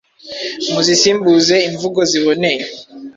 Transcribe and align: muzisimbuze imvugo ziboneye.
muzisimbuze 0.71 1.55
imvugo 1.69 1.99
ziboneye. 2.11 2.63